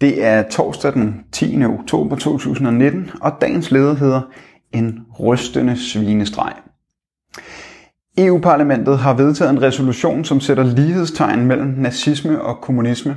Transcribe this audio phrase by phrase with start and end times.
[0.00, 1.64] Det er torsdag den 10.
[1.64, 4.20] oktober 2019, og dagens leder hedder
[4.72, 6.52] En rystende svinestreg.
[8.18, 13.16] EU-parlamentet har vedtaget en resolution, som sætter lighedstegn mellem nazisme og kommunisme.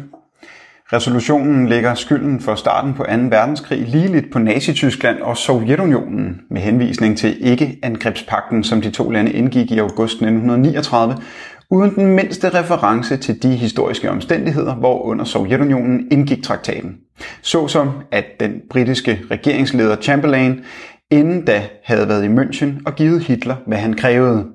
[0.94, 3.12] Resolutionen lægger skylden for starten på 2.
[3.12, 9.72] verdenskrig ligeligt på Nazi-Tyskland og Sovjetunionen med henvisning til ikke-angrebspakten, som de to lande indgik
[9.72, 11.16] i august 1939,
[11.72, 16.98] uden den mindste reference til de historiske omstændigheder, hvor under Sovjetunionen indgik traktaten.
[17.42, 20.62] Såsom at den britiske regeringsleder Chamberlain
[21.12, 24.46] inden da havde været i München og givet Hitler, hvad han krævede.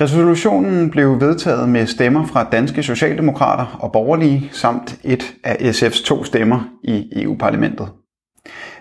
[0.00, 6.24] Resolutionen blev vedtaget med stemmer fra danske socialdemokrater og borgerlige, samt et af SF's to
[6.24, 7.88] stemmer i EU-parlamentet.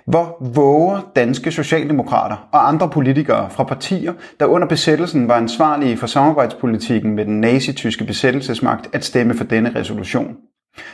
[0.05, 6.07] Hvor våger danske socialdemokrater og andre politikere fra partier, der under besættelsen var ansvarlige for
[6.07, 10.35] samarbejdspolitikken med den nazityske besættelsesmagt, at stemme for denne resolution?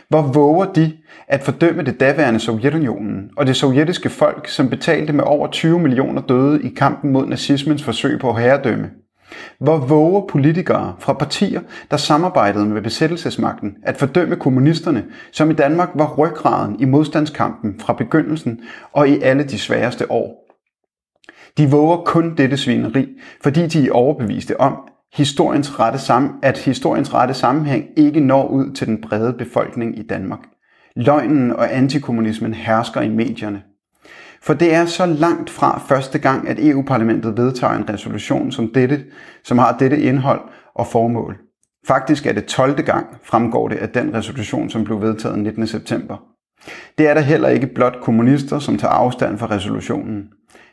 [0.09, 0.93] Hvor våger de
[1.27, 6.21] at fordømme det daværende Sovjetunionen og det sovjetiske folk, som betalte med over 20 millioner
[6.21, 8.89] døde i kampen mod nazismens forsøg på herredømme?
[9.59, 15.89] Hvor våger politikere fra partier, der samarbejdede med besættelsesmagten, at fordømme kommunisterne, som i Danmark
[15.95, 18.59] var ryggraden i modstandskampen fra begyndelsen
[18.91, 20.41] og i alle de sværeste år?
[21.57, 23.07] De våger kun dette svineri,
[23.43, 24.77] fordi de er overbeviste om,
[25.13, 30.01] historiens rette sam- at historiens rette sammenhæng ikke når ud til den brede befolkning i
[30.01, 30.39] Danmark.
[30.95, 33.61] Løgnen og antikommunismen hersker i medierne.
[34.41, 39.03] For det er så langt fra første gang, at EU-parlamentet vedtager en resolution som dette,
[39.43, 40.41] som har dette indhold
[40.75, 41.37] og formål.
[41.87, 42.83] Faktisk er det 12.
[42.83, 45.67] gang, fremgår det af den resolution, som blev vedtaget 19.
[45.67, 46.17] september.
[46.97, 50.23] Det er der heller ikke blot kommunister, som tager afstand fra resolutionen.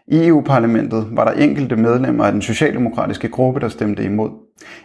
[0.08, 4.30] I EU-parlamentet var der enkelte medlemmer af den socialdemokratiske gruppe, der stemte imod.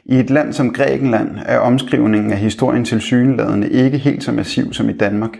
[0.05, 4.73] I et land som Grækenland er omskrivningen af historien til syneladende ikke helt så massiv
[4.73, 5.37] som i Danmark.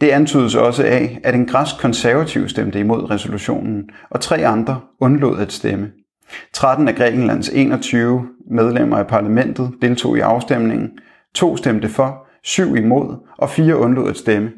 [0.00, 5.38] Det antydes også af, at en græsk konservativ stemte imod resolutionen, og tre andre undlod
[5.38, 5.90] at stemme.
[6.52, 10.90] 13 af Grækenlands 21 medlemmer af parlamentet deltog i afstemningen.
[11.34, 14.52] To stemte for, syv imod og fire undlod at stemme.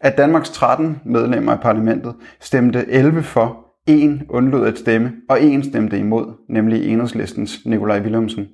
[0.00, 5.64] Af Danmarks 13 medlemmer af parlamentet stemte 11 for, en undlod at stemme, og en
[5.64, 8.46] stemte imod, nemlig enhedslistens Nikolaj Willumsen.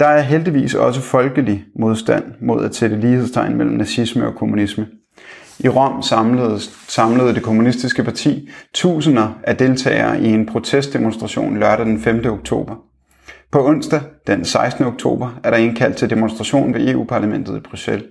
[0.00, 4.86] Der er heldigvis også folkelig modstand mod at sætte lighedstegn mellem nazisme og kommunisme.
[5.58, 12.00] I Rom samlede, samlede det kommunistiske parti tusinder af deltagere i en protestdemonstration lørdag den
[12.00, 12.24] 5.
[12.26, 12.74] oktober.
[13.52, 14.84] På onsdag den 16.
[14.84, 18.06] oktober er der indkaldt til demonstration ved EU-parlamentet i Bruxelles.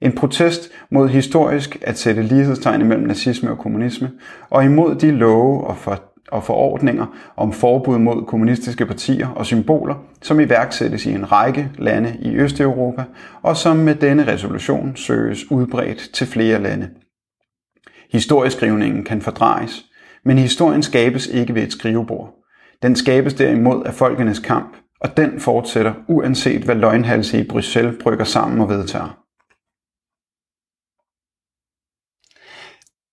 [0.00, 4.10] En protest mod historisk at sætte lighedstegn mellem nazisme og kommunisme,
[4.50, 7.06] og imod de love og for og forordninger
[7.36, 13.04] om forbud mod kommunistiske partier og symboler, som iværksættes i en række lande i Østeuropa,
[13.42, 16.90] og som med denne resolution søges udbredt til flere lande.
[18.12, 19.84] Historieskrivningen kan fordrejes,
[20.24, 22.34] men historien skabes ikke ved et skrivebord.
[22.82, 28.24] Den skabes derimod af folkenes kamp, og den fortsætter uanset hvad løgnhalse i Bruxelles brygger
[28.24, 29.25] sammen og vedtager.